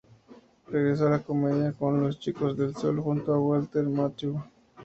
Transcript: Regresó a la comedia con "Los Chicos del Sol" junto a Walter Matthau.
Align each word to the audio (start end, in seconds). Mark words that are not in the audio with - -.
Regresó 0.71 1.05
a 1.05 1.09
la 1.11 1.19
comedia 1.19 1.73
con 1.73 2.01
"Los 2.01 2.19
Chicos 2.19 2.57
del 2.57 2.75
Sol" 2.75 2.99
junto 2.99 3.35
a 3.35 3.39
Walter 3.39 3.83
Matthau. 3.87 4.41